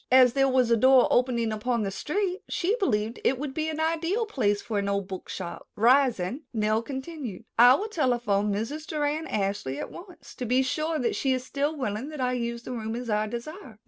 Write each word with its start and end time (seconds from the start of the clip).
As 0.11 0.33
there 0.33 0.49
was 0.49 0.71
a 0.71 0.77
door 0.77 1.07
opening 1.11 1.51
upon 1.51 1.83
the 1.83 1.91
street, 1.91 2.41
she 2.49 2.75
believed 2.79 3.19
it 3.23 3.37
would 3.37 3.53
be 3.53 3.69
an 3.69 3.79
ideal 3.79 4.25
place 4.25 4.59
for 4.59 4.79
an 4.79 4.89
old 4.89 5.07
book 5.07 5.29
shop. 5.29 5.67
Rising, 5.75 6.41
Nell 6.55 6.81
continued: 6.81 7.45
"I 7.59 7.75
will 7.75 7.87
telephone 7.87 8.51
Mrs. 8.51 8.87
Doran 8.87 9.27
Ashley 9.27 9.77
at 9.79 9.91
once 9.91 10.33
to 10.37 10.45
be 10.47 10.63
sure 10.63 10.97
that 10.97 11.15
she 11.15 11.33
is 11.33 11.43
still 11.43 11.77
willing 11.77 12.09
that 12.09 12.19
I 12.19 12.33
use 12.33 12.63
the 12.63 12.71
room 12.71 12.95
as 12.95 13.11
I 13.11 13.27
desire." 13.27 13.77